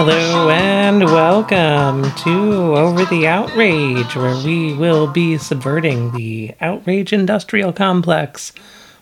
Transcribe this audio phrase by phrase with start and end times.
[0.00, 7.72] Hello and welcome to Over the Outrage, where we will be subverting the outrage industrial
[7.72, 8.52] complex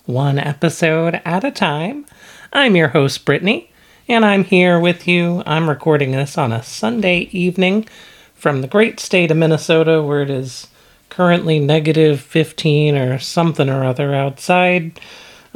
[0.06, 2.06] one episode at a time.
[2.50, 3.70] I'm your host, Brittany,
[4.09, 5.42] and I'm here with you.
[5.45, 7.87] I'm recording this on a Sunday evening
[8.34, 10.68] from the great state of Minnesota, where it is
[11.10, 14.98] currently negative 15 or something or other outside.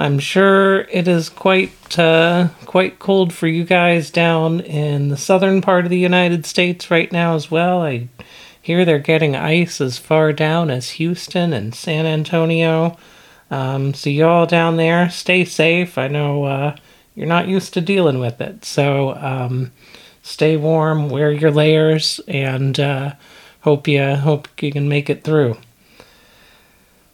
[0.01, 5.61] I'm sure it is quite uh, quite cold for you guys down in the southern
[5.61, 7.83] part of the United States right now as well.
[7.83, 8.09] I
[8.63, 12.97] hear they're getting ice as far down as Houston and San Antonio.
[13.51, 15.99] Um, so y'all down there, stay safe.
[15.99, 16.77] I know uh,
[17.15, 19.71] you're not used to dealing with it, so um,
[20.23, 23.13] stay warm, wear your layers, and uh,
[23.61, 25.59] hope you hope you can make it through.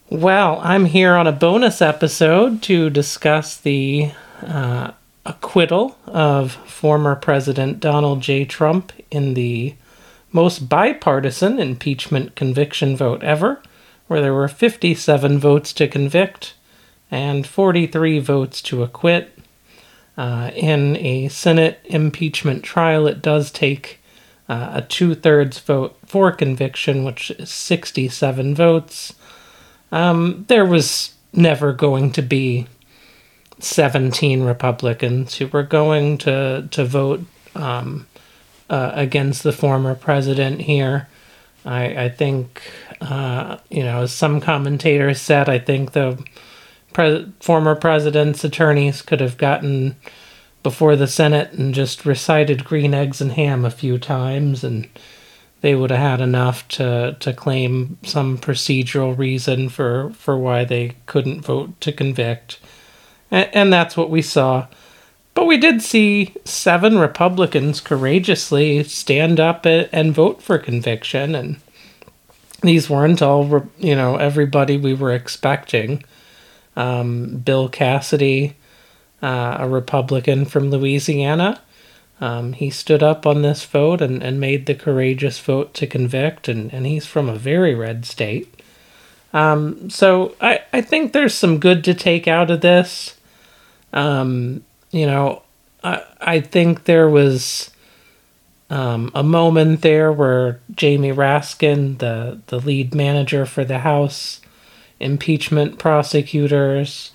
[0.09, 4.93] Well, I'm here on a bonus episode to discuss the uh,
[5.25, 8.45] acquittal of former President Donald J.
[8.45, 9.75] Trump in the
[10.31, 13.61] most bipartisan impeachment conviction vote ever,
[14.07, 16.55] where there were 57 votes to convict
[17.11, 19.37] and 43 votes to acquit.
[20.17, 23.99] Uh, in a Senate impeachment trial, it does take
[24.49, 29.13] uh, a two thirds vote for conviction, which is 67 votes.
[29.93, 32.67] Um, there was never going to be
[33.59, 38.07] 17 Republicans who were going to, to vote um,
[38.69, 41.09] uh, against the former president here.
[41.65, 42.63] I, I think,
[43.01, 46.23] uh, you know, as some commentators said, I think the
[46.93, 49.97] pre- former president's attorneys could have gotten
[50.63, 54.89] before the Senate and just recited green eggs and ham a few times and
[55.61, 60.97] they would have had enough to, to claim some procedural reason for, for why they
[61.07, 62.59] couldn't vote to convict.
[63.31, 64.67] And, and that's what we saw.
[65.35, 71.35] But we did see seven Republicans courageously stand up and vote for conviction.
[71.35, 71.57] And
[72.63, 76.03] these weren't all, you know, everybody we were expecting.
[76.75, 78.57] Um, Bill Cassidy,
[79.23, 81.61] uh, a Republican from Louisiana,
[82.21, 86.49] um, he stood up on this vote and, and made the courageous vote to convict,
[86.49, 88.63] and, and he's from a very red state.
[89.33, 93.19] Um, so I, I think there's some good to take out of this.
[93.93, 95.43] Um, you know,
[95.85, 97.71] I, I think there was
[98.71, 104.41] um, a moment there where Jamie Raskin, the, the lead manager for the House
[104.99, 107.13] impeachment prosecutors,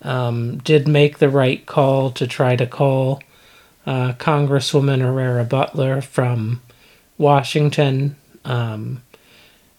[0.00, 3.20] um, did make the right call to try to call
[3.88, 6.60] uh, Congresswoman Herrera Beutler from
[7.16, 8.16] Washington.
[8.44, 9.02] Um,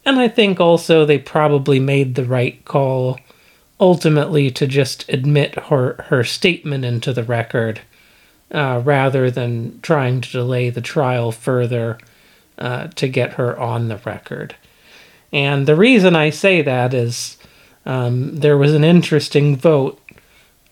[0.03, 3.19] and I think also they probably made the right call
[3.79, 7.81] ultimately to just admit her, her statement into the record
[8.51, 11.99] uh, rather than trying to delay the trial further
[12.57, 14.55] uh, to get her on the record.
[15.31, 17.37] And the reason I say that is
[17.85, 20.01] um, there was an interesting vote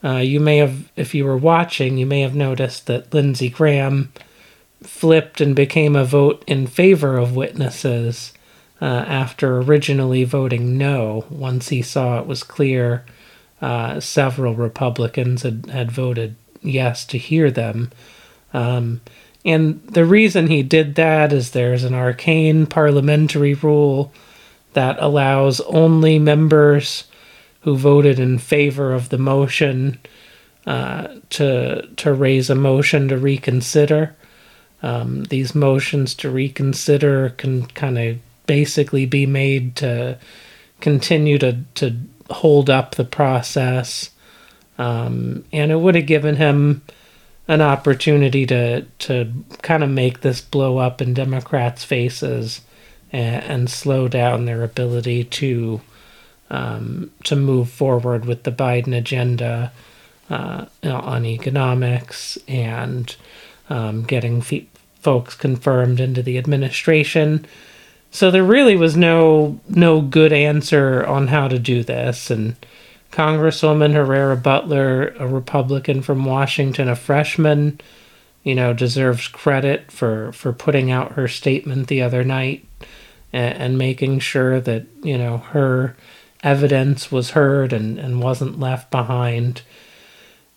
[0.03, 4.11] uh, you may have, if you were watching, you may have noticed that Lindsey Graham
[4.83, 8.33] flipped and became a vote in favor of witnesses
[8.79, 13.03] uh, after originally voting no once he saw it was clear
[13.61, 17.91] uh, several Republicans had, had voted yes to hear them.
[18.53, 19.01] Um,
[19.43, 24.11] and the reason he did that is there's an arcane parliamentary rule
[24.73, 27.05] that allows only members
[27.61, 29.99] who voted in favor of the motion
[30.65, 34.15] uh, to to raise a motion to reconsider.
[34.83, 40.17] Um, these motions to reconsider can kind of basically be made to
[40.81, 41.95] continue to to
[42.29, 44.11] hold up the process,
[44.77, 46.83] um, and it would have given him
[47.47, 49.31] an opportunity to to
[49.61, 52.61] kind of make this blow up in Democrats' faces
[53.11, 55.81] and, and slow down their ability to
[56.49, 59.71] um, to move forward with the Biden agenda
[60.29, 63.15] uh, on economics and
[63.69, 64.67] um, getting fe-
[64.99, 67.45] folks confirmed into the administration.
[68.11, 72.55] So there really was no no good answer on how to do this, and
[73.11, 77.79] Congresswoman Herrera Beutler, a Republican from Washington, a freshman,
[78.43, 82.65] you know, deserves credit for for putting out her statement the other night
[83.33, 85.95] and, and making sure that you know her
[86.43, 89.61] evidence was heard and, and wasn't left behind.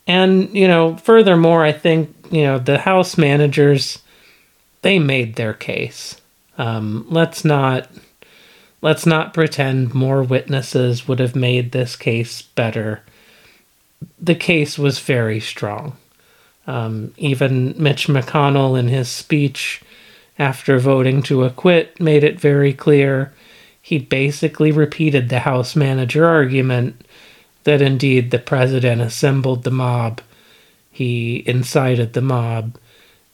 [0.07, 3.99] And, you know, furthermore, I think, you know, the House managers,
[4.81, 6.19] they made their case.
[6.57, 7.89] Um, let's not
[8.81, 13.01] let's not pretend more witnesses would have made this case better.
[14.19, 15.97] The case was very strong.
[16.67, 19.81] Um, even Mitch McConnell, in his speech
[20.39, 23.33] after voting to acquit, made it very clear
[23.81, 27.05] he basically repeated the House manager argument
[27.63, 30.21] that indeed the president assembled the mob,
[30.91, 32.77] he incited the mob,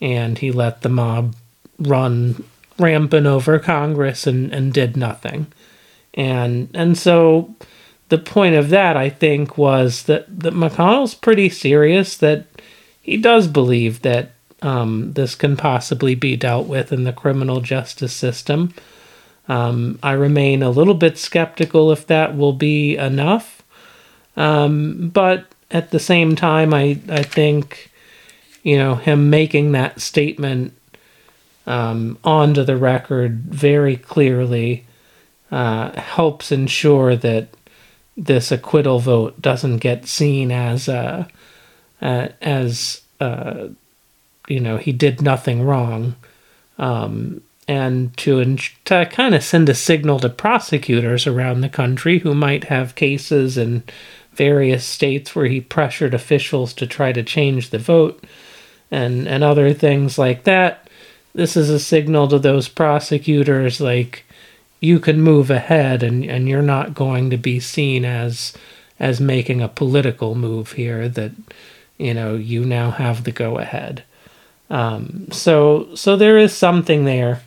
[0.02, 1.36] and he let the mob
[1.80, 2.44] run
[2.78, 5.48] rampant over Congress and, and did nothing.
[6.14, 7.56] And and so
[8.10, 12.46] the point of that I think was that, that McConnell's pretty serious that
[13.02, 18.14] he does believe that um, this can possibly be dealt with in the criminal justice
[18.14, 18.74] system.
[19.48, 23.64] Um, I remain a little bit skeptical if that will be enough.
[24.36, 27.92] Um, but at the same time, I, I think,
[28.64, 30.74] you know, him making that statement
[31.66, 34.86] um, onto the record very clearly
[35.52, 37.48] uh, helps ensure that
[38.16, 41.26] this acquittal vote doesn't get seen as uh,
[42.02, 43.68] uh, as uh,
[44.48, 46.16] you know he did nothing wrong,
[46.80, 52.34] um, and to to kind of send a signal to prosecutors around the country who
[52.34, 53.84] might have cases in
[54.34, 58.24] various states where he pressured officials to try to change the vote,
[58.90, 60.90] and and other things like that.
[61.34, 64.24] This is a signal to those prosecutors like
[64.80, 68.54] you can move ahead and, and you're not going to be seen as
[69.00, 71.32] as making a political move here that
[71.98, 74.04] you know you now have the go ahead.
[74.70, 77.42] Um, so so there is something there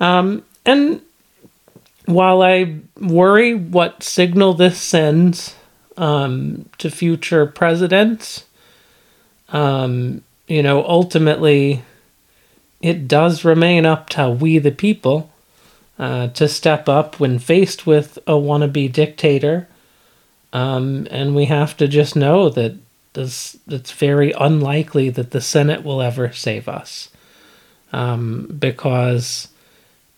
[0.00, 1.02] um, and
[2.06, 5.54] while I worry what signal this sends
[5.96, 8.46] um, to future presidents,
[9.50, 11.82] um, you know, ultimately
[12.80, 15.30] it does remain up to we the people
[15.98, 19.68] uh, to step up when faced with a wannabe dictator.
[20.52, 22.74] Um, and we have to just know that
[23.12, 27.10] this, it's very unlikely that the Senate will ever save us.
[27.92, 29.48] Um, because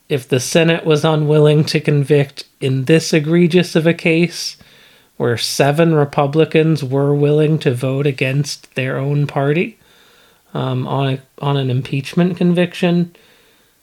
[0.09, 4.57] if the Senate was unwilling to convict in this egregious of a case,
[5.17, 9.77] where seven Republicans were willing to vote against their own party,
[10.53, 13.15] um, on a, on an impeachment conviction.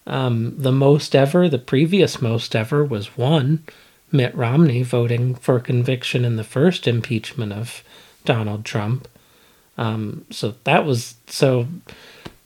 [0.06, 3.64] Um, the most ever, the previous most ever, was one
[4.12, 7.82] Mitt Romney voting for conviction in the first impeachment of
[8.24, 9.08] Donald Trump.
[9.78, 11.66] Um, so that was so.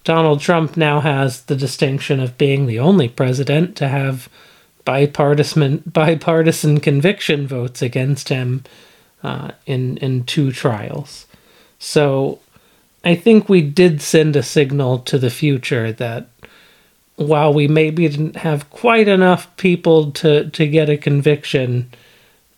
[0.04, 4.28] Donald Trump now has the distinction of being the only president to have
[4.84, 8.62] bipartisan bipartisan conviction votes against him
[9.22, 11.26] uh, in in two trials.
[11.78, 12.38] So
[13.04, 16.28] I think we did send a signal to the future that
[17.16, 21.90] while we maybe didn't have quite enough people to, to get a conviction,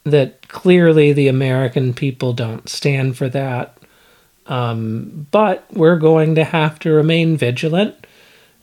[0.04, 3.75] that clearly the American people don't stand for that.
[4.48, 8.06] Um, but we're going to have to remain vigilant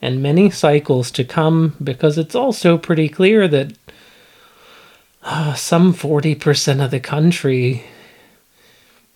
[0.00, 3.72] and many cycles to come because it's also pretty clear that
[5.22, 7.84] uh, some 40% of the country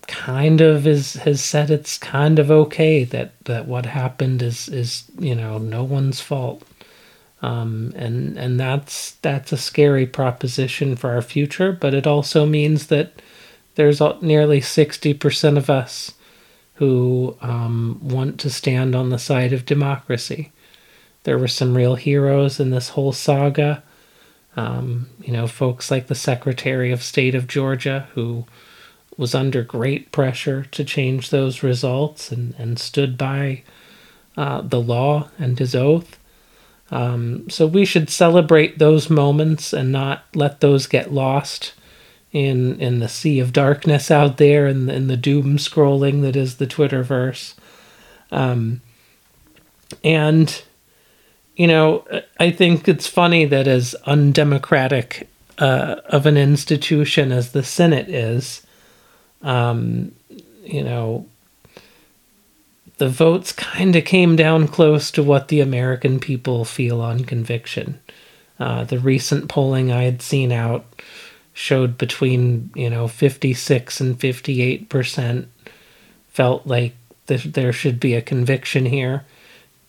[0.07, 5.03] kind of is has said it's kind of okay that that what happened is is
[5.19, 6.63] you know no one's fault.
[7.41, 12.87] Um, and and that's that's a scary proposition for our future but it also means
[12.87, 13.21] that
[13.75, 16.13] there's nearly 60% of us
[16.79, 20.51] who um, want to stand on the side of democracy.
[21.23, 23.83] There were some real heroes in this whole saga.
[24.55, 28.45] Um, you know folks like the secretary of state of georgia who
[29.15, 33.61] was under great pressure to change those results and, and stood by
[34.37, 36.17] uh, the law and his oath.
[36.89, 41.73] Um, so we should celebrate those moments and not let those get lost
[42.31, 46.35] in in the sea of darkness out there and in, in the doom scrolling that
[46.35, 47.55] is the Twitterverse.
[48.31, 48.81] Um,
[50.03, 50.61] and
[51.55, 52.05] you know,
[52.39, 58.65] I think it's funny that as undemocratic uh, of an institution as the Senate is,
[59.41, 60.13] um,
[60.63, 61.25] you know,
[62.97, 67.99] the votes kind of came down close to what the American people feel on conviction.
[68.57, 70.85] Uh, the recent polling I had seen out
[71.59, 75.47] showed between you know 56 and 58 percent
[76.29, 76.95] felt like
[77.27, 79.25] th- there should be a conviction here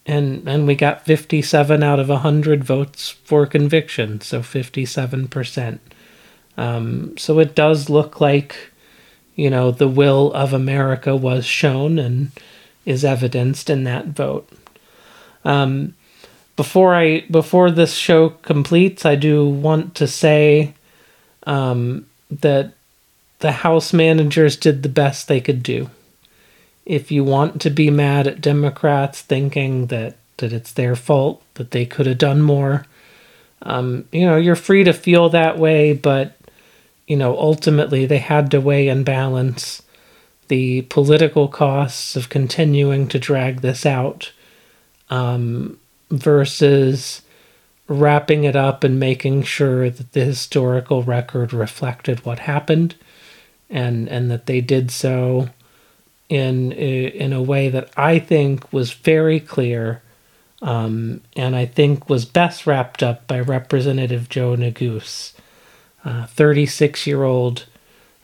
[0.04, 5.80] and and we got 57 out of 100 votes for conviction so 57 percent
[6.56, 8.70] um, so it does look like
[9.40, 12.30] you know, the will of America was shown and
[12.84, 14.46] is evidenced in that vote.
[15.46, 15.94] Um,
[16.56, 20.74] before I before this show completes, I do want to say
[21.44, 22.72] um, that
[23.40, 25.90] the House managers did the best they could do.
[26.86, 31.70] If you want to be mad at Democrats thinking that, that it's their fault, that
[31.70, 32.86] they could have done more,
[33.62, 36.36] um, you know, you're free to feel that way, but,
[37.06, 39.82] you know, ultimately they had to weigh and balance
[40.48, 44.32] the political costs of continuing to drag this out
[45.10, 45.78] um,
[46.10, 47.22] versus
[47.90, 52.94] wrapping it up and making sure that the historical record reflected what happened
[53.68, 55.48] and and that they did so
[56.28, 60.02] in in a way that I think was very clear
[60.62, 65.32] um, and I think was best wrapped up by Representative Joe Neguse,
[66.04, 67.66] 36 year old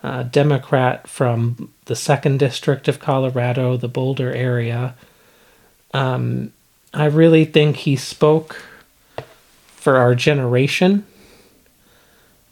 [0.04, 4.94] uh, Democrat from the second district of Colorado, the Boulder area.
[5.92, 6.52] Um,
[6.94, 8.62] I really think he spoke
[9.86, 11.06] for our generation.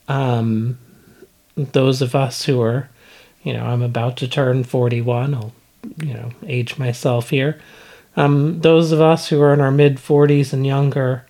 [0.07, 0.79] Um,
[1.57, 2.89] those of us who are,
[3.43, 5.53] you know, I'm about to turn 41, I'll,
[6.01, 7.61] you know, age myself here.
[8.17, 11.27] Um, those of us who are in our mid 40s and younger,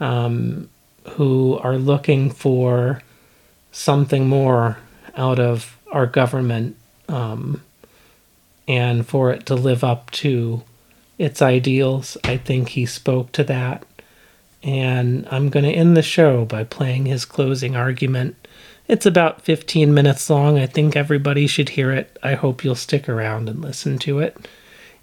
[0.00, 0.70] um,
[1.06, 3.02] who are looking for
[3.72, 4.78] something more
[5.18, 6.76] out of our government
[7.10, 7.62] um,
[8.66, 10.62] and for it to live up to
[11.18, 13.84] its ideals, I think he spoke to that
[14.66, 18.34] and I'm going to end the show by playing his closing argument.
[18.88, 20.58] It's about 15 minutes long.
[20.58, 22.18] I think everybody should hear it.
[22.20, 24.48] I hope you'll stick around and listen to it.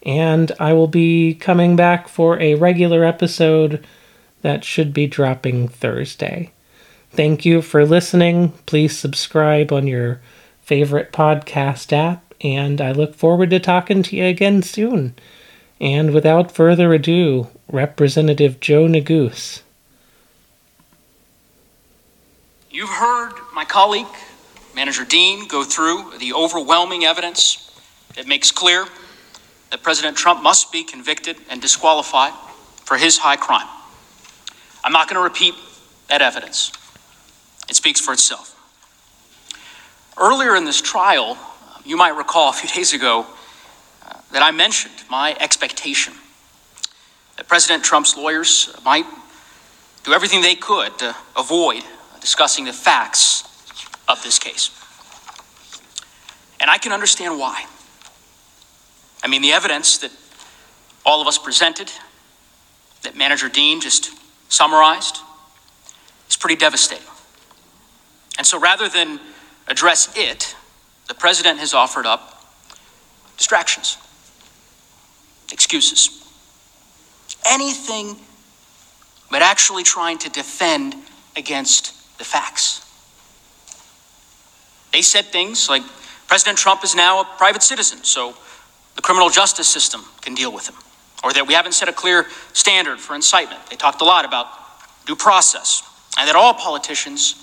[0.04, 3.86] And I will be coming back for a regular episode
[4.42, 6.52] that should be dropping Thursday.
[7.12, 8.50] Thank you for listening.
[8.66, 10.20] Please subscribe on your
[10.62, 15.16] favorite podcast app, and I look forward to talking to you again soon.
[15.80, 19.64] And without further ado, Representative Joe Neguse.
[22.70, 24.06] You've heard my colleague,
[24.76, 27.72] Manager Dean, go through the overwhelming evidence
[28.16, 28.86] that makes clear
[29.72, 32.34] that President Trump must be convicted and disqualified
[32.86, 33.68] for his high crime.
[34.84, 35.56] I'm not going to repeat
[36.10, 36.72] that evidence,
[37.68, 38.52] it speaks for itself.
[40.16, 41.40] Earlier in this trial,
[41.84, 43.26] you might recall a few days ago,
[44.08, 46.14] uh, that I mentioned my expectation
[47.48, 49.06] President Trump's lawyers might
[50.04, 51.84] do everything they could to avoid
[52.20, 53.44] discussing the facts
[54.08, 54.70] of this case.
[56.60, 57.66] And I can understand why.
[59.24, 60.12] I mean, the evidence that
[61.06, 61.92] all of us presented,
[63.02, 64.12] that Manager Dean just
[64.50, 65.18] summarized,
[66.30, 67.08] is pretty devastating.
[68.38, 69.20] And so rather than
[69.68, 70.56] address it,
[71.08, 72.30] the president has offered up
[73.38, 73.98] distractions
[75.52, 76.23] excuses.
[77.46, 78.18] Anything
[79.30, 80.96] but actually trying to defend
[81.36, 82.86] against the facts.
[84.92, 85.82] They said things like
[86.28, 88.36] President Trump is now a private citizen, so
[88.96, 90.76] the criminal justice system can deal with him.
[91.24, 93.66] Or that we haven't set a clear standard for incitement.
[93.70, 94.48] They talked a lot about
[95.08, 95.82] due process,
[96.18, 97.36] and that all politicians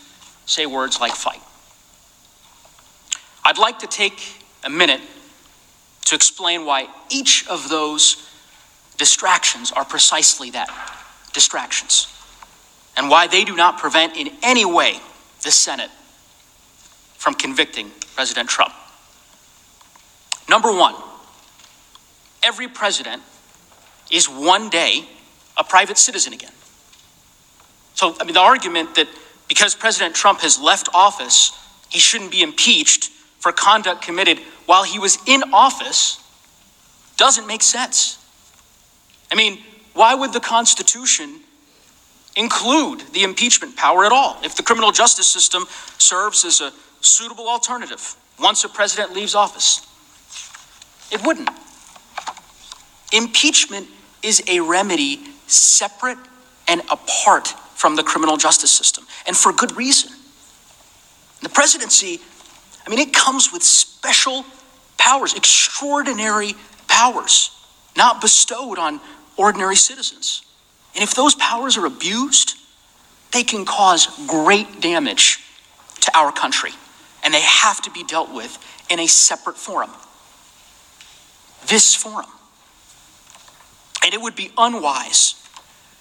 [0.47, 1.43] say words like fight.
[3.45, 5.01] I'd like to take a minute
[6.07, 8.30] to explain why each of those
[9.01, 10.69] distractions are precisely that
[11.33, 12.07] distractions,
[12.99, 15.01] and why they do not prevent in any way
[15.43, 15.91] the Senate
[17.17, 18.75] from convicting President Trump.
[20.51, 20.95] Number one,
[22.43, 23.23] every president
[24.11, 25.09] is one day
[25.57, 26.53] a private citizen again.
[27.95, 29.09] So, I mean, the argument that
[29.49, 31.53] because President Trump has left office,
[31.89, 36.23] he shouldn't be impeached for conduct committed while he was in office
[37.17, 38.19] doesn't make sense.
[39.31, 39.59] I mean,
[39.95, 41.41] why would the Constitution
[42.37, 45.65] include the impeachment power at all if the criminal justice system
[45.99, 49.87] serves as a suitable alternative once a president leaves office?
[51.13, 51.51] It wouldn't.
[53.13, 53.89] Impeachment
[54.23, 56.19] is a remedy separate
[56.69, 60.13] and apart from the criminal justice system, and for good reason.
[61.43, 62.21] The presidency
[62.87, 64.45] I mean, it comes with special
[64.99, 66.55] powers, extraordinary
[66.89, 67.51] powers,
[67.97, 69.01] not bestowed on
[69.41, 70.43] ordinary citizens.
[70.95, 72.55] And if those powers are abused,
[73.33, 75.39] they can cause great damage
[76.01, 76.73] to our country.
[77.25, 78.59] And they have to be dealt with
[78.91, 79.91] in a separate forum.
[81.69, 82.27] This forum.
[84.05, 85.35] And it would be unwise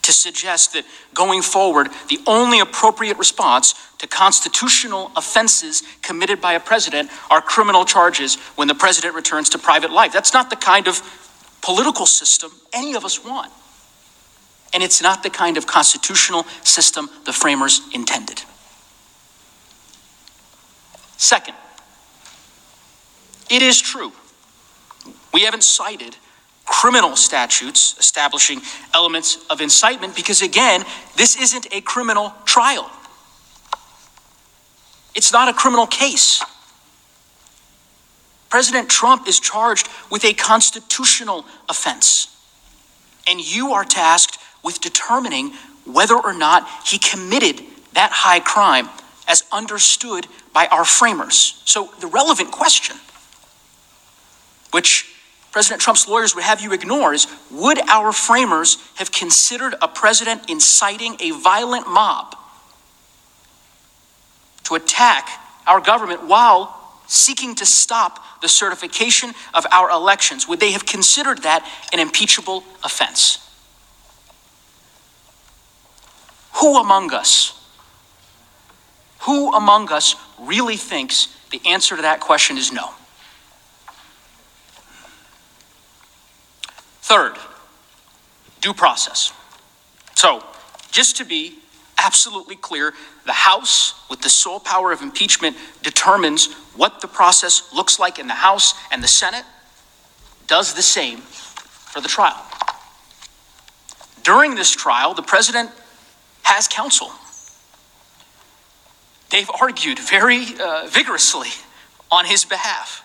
[0.01, 6.59] to suggest that going forward, the only appropriate response to constitutional offenses committed by a
[6.59, 10.11] president are criminal charges when the president returns to private life.
[10.11, 11.01] That's not the kind of
[11.61, 13.51] political system any of us want.
[14.73, 18.41] And it's not the kind of constitutional system the framers intended.
[21.17, 21.55] Second,
[23.49, 24.11] it is true.
[25.33, 26.15] We haven't cited
[26.65, 28.61] criminal statutes establishing
[28.93, 30.85] elements of incitement because, again,
[31.17, 32.89] this isn't a criminal trial.
[35.15, 36.43] It's not a criminal case.
[38.49, 42.35] President Trump is charged with a constitutional offense,
[43.27, 45.53] and you are tasked with determining
[45.85, 47.63] whether or not he committed
[47.93, 48.89] that high crime
[49.27, 51.61] as understood by our framers.
[51.65, 52.97] So, the relevant question,
[54.71, 55.15] which
[55.51, 60.49] President Trump's lawyers would have you ignore, is would our framers have considered a president
[60.49, 62.35] inciting a violent mob
[64.63, 65.27] to attack
[65.65, 66.78] our government while
[67.09, 70.47] seeking to stop the certification of our elections?
[70.47, 73.45] Would they have considered that an impeachable offense?
[76.53, 77.59] Who among us,
[79.21, 82.91] who among us really thinks the answer to that question is no?
[87.01, 87.37] Third,
[88.61, 89.33] due process.
[90.15, 90.43] So,
[90.91, 91.57] just to be
[91.99, 92.93] absolutely clear,
[93.25, 98.27] the House, with the sole power of impeachment, determines what the process looks like in
[98.27, 99.45] the House, and the Senate
[100.47, 102.41] does the same for the trial.
[104.23, 105.69] During this trial, the president
[106.43, 107.11] has counsel.
[109.29, 111.49] They've argued very uh, vigorously
[112.11, 113.03] on his behalf.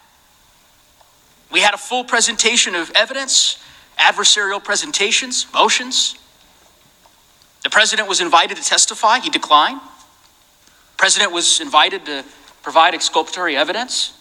[1.53, 3.59] We had a full presentation of evidence,
[3.99, 6.17] adversarial presentations, motions.
[7.65, 9.81] The president was invited to testify, he declined.
[9.81, 12.25] The president was invited to
[12.63, 14.13] provide exculpatory evidence,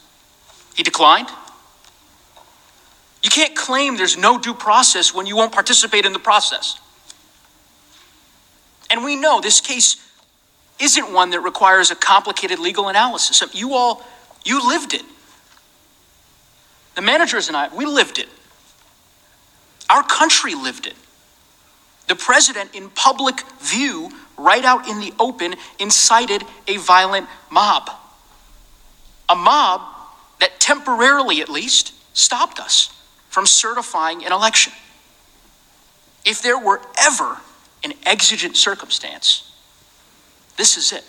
[0.75, 1.29] he declined.
[3.21, 6.77] You can't claim there's no due process when you won't participate in the process.
[8.89, 9.95] And we know this case
[10.79, 13.41] isn't one that requires a complicated legal analysis.
[13.53, 14.03] You all,
[14.43, 15.03] you lived it.
[16.95, 18.27] The managers and I, we lived it.
[19.89, 20.95] Our country lived it.
[22.07, 27.89] The president, in public view, right out in the open, incited a violent mob.
[29.29, 29.81] A mob
[30.39, 32.91] that temporarily, at least, stopped us
[33.29, 34.73] from certifying an election.
[36.25, 37.37] If there were ever
[37.83, 39.51] an exigent circumstance,
[40.57, 41.03] this is it.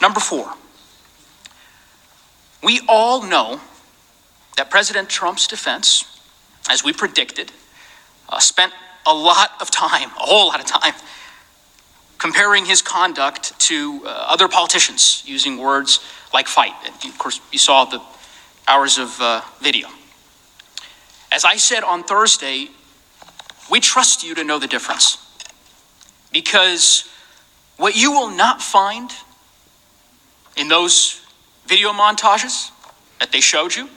[0.00, 0.52] Number four,
[2.62, 3.60] we all know
[4.56, 6.11] that President Trump's defense,
[6.68, 7.52] as we predicted,
[8.28, 8.72] uh, spent
[9.06, 10.94] a lot of time, a whole lot of time,
[12.18, 16.00] comparing his conduct to uh, other politicians using words
[16.32, 16.72] like fight.
[16.84, 18.00] And of course, you saw the
[18.68, 19.88] hours of uh, video.
[21.32, 22.68] As I said on Thursday,
[23.70, 25.18] we trust you to know the difference.
[26.32, 27.08] Because
[27.76, 29.10] what you will not find
[30.56, 31.20] in those
[31.66, 32.70] video montages
[33.18, 33.88] that they showed you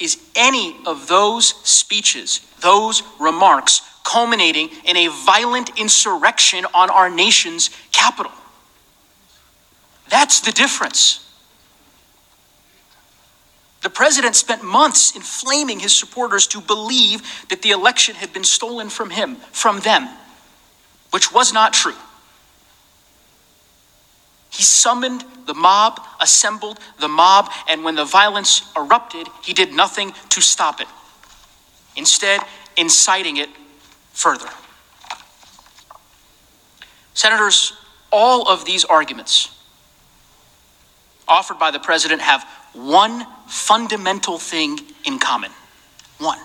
[0.00, 7.70] is any of those speeches, those remarks culminating in a violent insurrection on our nation's
[7.92, 8.32] capital.
[10.08, 11.24] That's the difference.
[13.82, 18.88] The president spent months inflaming his supporters to believe that the election had been stolen
[18.88, 20.08] from him, from them,
[21.10, 21.94] which was not true.
[24.58, 30.12] He summoned the mob, assembled the mob, and when the violence erupted, he did nothing
[30.30, 30.88] to stop it.
[31.94, 32.40] Instead,
[32.76, 33.50] inciting it
[34.12, 34.48] further.
[37.14, 37.72] Senators,
[38.10, 39.56] all of these arguments
[41.28, 42.42] offered by the president have
[42.72, 45.52] one fundamental thing in common.
[46.18, 46.40] One.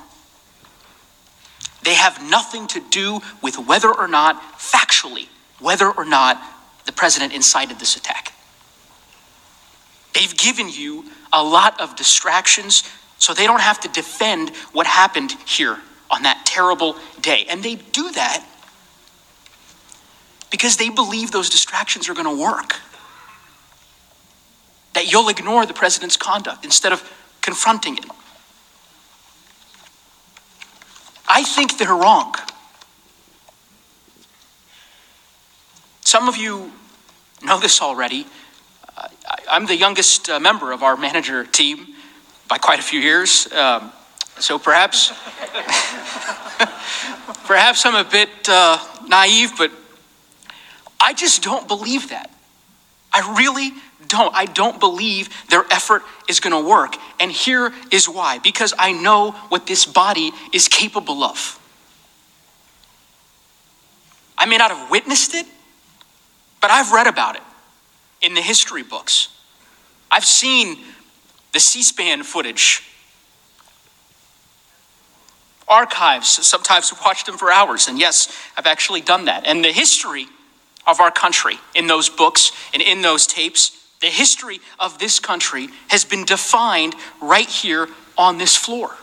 [1.81, 6.39] They have nothing to do with whether or not, factually, whether or not
[7.03, 8.31] president incited this attack.
[10.13, 15.33] They've given you a lot of distractions so they don't have to defend what happened
[15.45, 17.45] here on that terrible day.
[17.49, 18.47] And they do that
[20.49, 22.75] because they believe those distractions are going to work
[24.93, 27.03] that you'll ignore the president's conduct instead of
[27.41, 28.05] confronting it.
[31.27, 32.33] I think they're wrong.
[35.99, 36.71] Some of you
[37.43, 38.25] know this already.
[38.97, 39.07] Uh,
[39.49, 41.87] I'm the youngest uh, member of our manager team
[42.47, 43.51] by quite a few years.
[43.51, 43.91] Um,
[44.39, 45.09] so perhaps,
[47.45, 48.77] perhaps I'm a bit uh,
[49.07, 49.71] naive, but
[50.99, 52.29] I just don't believe that.
[53.11, 53.73] I really
[54.07, 54.33] don't.
[54.35, 56.95] I don't believe their effort is going to work.
[57.19, 61.59] And here is why because I know what this body is capable of.
[64.37, 65.45] I may not have witnessed it,
[66.63, 67.41] but I've read about it
[68.21, 69.27] in the history books.
[70.09, 70.77] I've seen
[71.51, 72.83] the C SPAN footage,
[75.67, 76.29] archives.
[76.47, 79.45] Sometimes I've watched them for hours, and yes, I've actually done that.
[79.45, 80.27] And the history
[80.87, 85.67] of our country in those books and in those tapes, the history of this country
[85.89, 88.95] has been defined right here on this floor.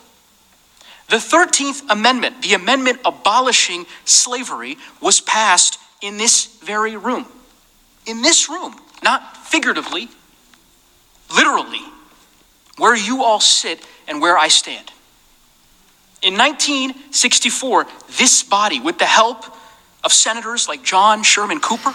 [1.10, 7.26] The 13th Amendment, the amendment abolishing slavery, was passed in this very room.
[8.06, 10.08] In this room, not figuratively,
[11.34, 11.82] literally,
[12.76, 14.90] where you all sit and where I stand.
[16.22, 17.86] In 1964,
[18.18, 19.44] this body, with the help
[20.04, 21.94] of senators like John Sherman Cooper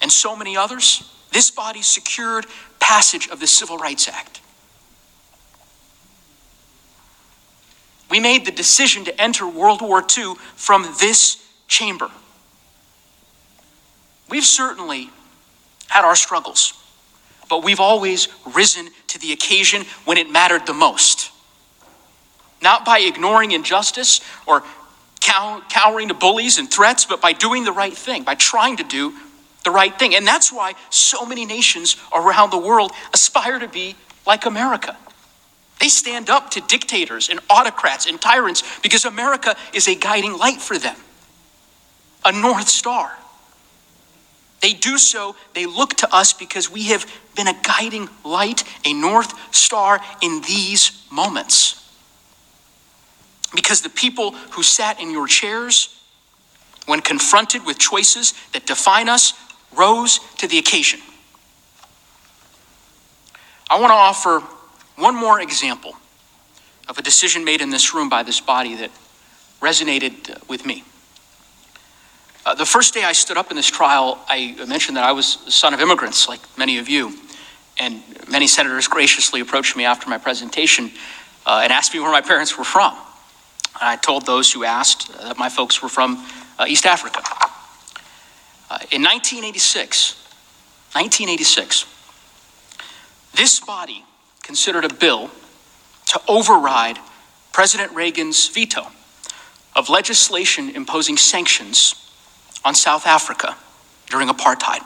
[0.00, 2.46] and so many others, this body secured
[2.80, 4.40] passage of the Civil Rights Act.
[8.10, 12.10] We made the decision to enter World War II from this chamber.
[14.28, 15.10] We've certainly
[15.88, 16.74] had our struggles,
[17.48, 21.30] but we've always risen to the occasion when it mattered the most.
[22.60, 24.64] Not by ignoring injustice or
[25.20, 28.84] cow- cowering to bullies and threats, but by doing the right thing, by trying to
[28.84, 29.14] do
[29.64, 30.14] the right thing.
[30.14, 34.96] And that's why so many nations around the world aspire to be like America.
[35.80, 40.60] They stand up to dictators and autocrats and tyrants because America is a guiding light
[40.60, 40.96] for them,
[42.24, 43.16] a North Star.
[44.60, 48.92] They do so, they look to us because we have been a guiding light, a
[48.92, 51.74] North Star in these moments.
[53.54, 56.02] Because the people who sat in your chairs,
[56.86, 59.32] when confronted with choices that define us,
[59.76, 61.00] rose to the occasion.
[63.70, 64.40] I want to offer
[64.96, 65.94] one more example
[66.88, 68.90] of a decision made in this room by this body that
[69.60, 70.84] resonated with me.
[72.48, 75.36] Uh, the first day I stood up in this trial, I mentioned that I was
[75.44, 77.12] the son of immigrants, like many of you.
[77.78, 80.90] And many senators graciously approached me after my presentation
[81.44, 82.94] uh, and asked me where my parents were from.
[83.78, 86.24] And I told those who asked uh, that my folks were from
[86.58, 87.20] uh, East Africa.
[88.70, 90.14] Uh, in 1986,
[90.94, 91.84] 1986,
[93.34, 94.06] this body
[94.42, 95.30] considered a bill
[96.06, 96.98] to override
[97.52, 98.86] President Reagan's veto
[99.76, 102.06] of legislation imposing sanctions
[102.64, 103.56] on South Africa
[104.06, 104.80] during apartheid.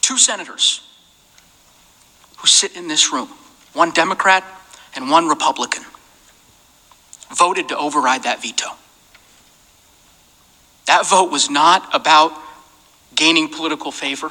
[0.00, 0.80] Two senators
[2.38, 3.28] who sit in this room,
[3.72, 4.44] one Democrat
[4.94, 5.84] and one Republican,
[7.34, 8.66] voted to override that veto.
[10.86, 12.32] That vote was not about
[13.14, 14.30] gaining political favor.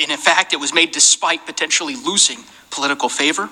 [0.00, 2.38] And in fact, it was made despite potentially losing
[2.70, 3.50] political favor.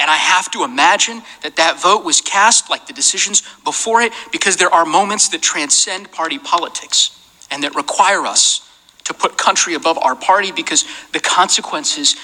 [0.00, 4.12] And I have to imagine that that vote was cast like the decisions before it
[4.32, 7.18] because there are moments that transcend party politics
[7.50, 8.68] and that require us
[9.04, 12.16] to put country above our party because the consequences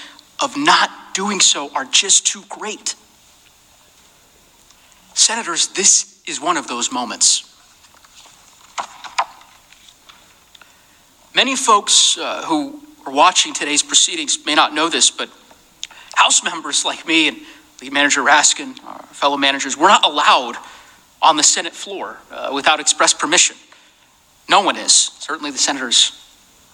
[0.42, 2.94] of not doing so are just too great.
[5.14, 7.46] Senators, this is one of those moments.
[11.35, 15.28] Many folks uh, who are watching today's proceedings may not know this, but
[16.14, 17.38] House members like me and
[17.88, 20.57] Manager Raskin, our fellow managers, we're not allowed
[21.23, 23.57] on the Senate floor uh, without express permission.
[24.49, 24.93] No one is.
[24.93, 26.12] Certainly the senators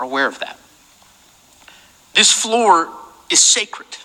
[0.00, 0.58] are aware of that.
[2.14, 2.88] This floor
[3.30, 3.98] is sacred.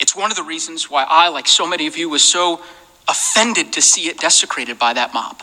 [0.00, 2.60] It's one of the reasons why I, like so many of you, was so
[3.08, 5.42] offended to see it desecrated by that mob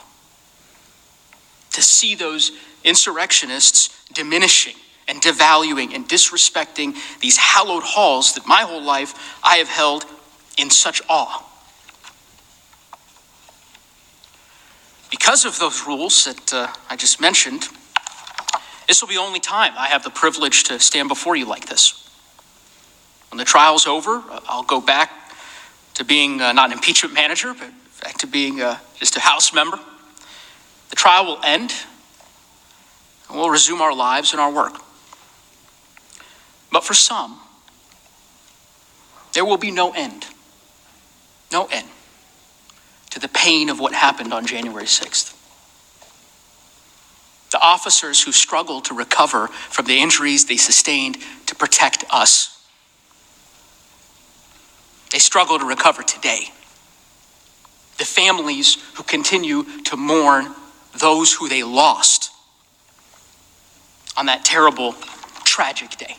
[1.76, 2.54] to see those
[2.86, 4.76] insurrectionists diminishing
[5.08, 10.06] and devaluing and disrespecting these hallowed halls that my whole life I have held
[10.58, 11.44] in such awe.
[15.12, 17.68] Because of those rules that uh, I just mentioned,
[18.88, 21.68] this will be the only time I have the privilege to stand before you like
[21.68, 22.10] this.
[23.32, 25.12] When the trial's over, uh, I'll go back
[25.96, 27.70] to being uh, not an impeachment manager, but
[28.04, 29.80] back to being uh, just a House member.
[30.90, 31.74] The trial will end,
[33.30, 34.85] and we'll resume our lives and our work.
[36.76, 37.40] But for some,
[39.32, 40.26] there will be no end,
[41.50, 41.88] no end
[43.12, 45.34] to the pain of what happened on January 6th.
[47.54, 52.62] The officers who struggled to recover from the injuries they sustained to protect us.
[55.14, 56.52] They struggle to recover today.
[58.00, 60.54] The families who continue to mourn
[61.00, 62.32] those who they lost
[64.18, 64.94] on that terrible,
[65.46, 66.18] tragic day.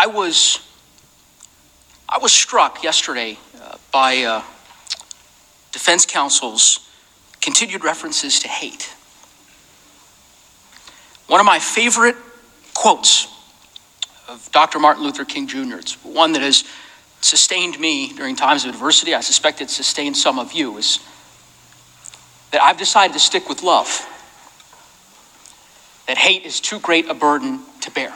[0.00, 0.60] I was,
[2.08, 4.42] I was struck yesterday uh, by uh,
[5.72, 6.88] defense counsel's
[7.40, 8.94] continued references to hate.
[11.26, 12.14] One of my favorite
[12.74, 13.26] quotes
[14.28, 14.78] of Dr.
[14.78, 16.62] Martin Luther King Jr., it's one that has
[17.20, 19.16] sustained me during times of adversity.
[19.16, 21.00] I suspect it sustained some of you, is
[22.52, 24.06] that I've decided to stick with love.
[26.06, 28.14] That hate is too great a burden to bear.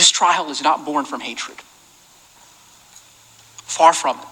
[0.00, 1.56] This trial is not born from hatred.
[3.64, 4.26] Far from it.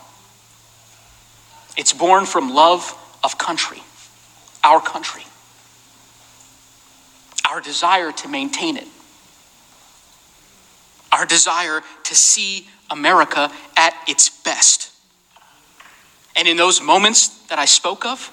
[1.79, 3.83] It's born from love of country,
[4.63, 5.23] our country,
[7.51, 8.87] our desire to maintain it,
[11.11, 14.93] our desire to see America at its best.
[16.37, 18.31] And in those moments that I spoke of,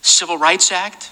[0.00, 1.10] Civil Rights Act,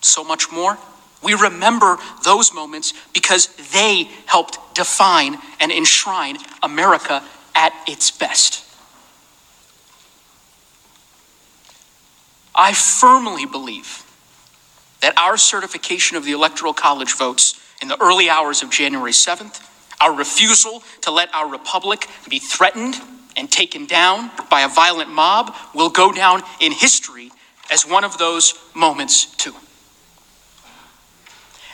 [0.00, 0.76] so much more,
[1.22, 7.22] we remember those moments because they helped define and enshrine America
[7.54, 8.64] at its best.
[12.54, 14.02] I firmly believe
[15.00, 19.60] that our certification of the Electoral College votes in the early hours of January 7th,
[20.00, 22.96] our refusal to let our republic be threatened
[23.36, 27.30] and taken down by a violent mob, will go down in history
[27.70, 29.54] as one of those moments, too.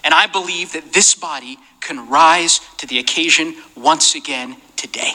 [0.04, 5.12] And I believe that this body can rise to the occasion once again today.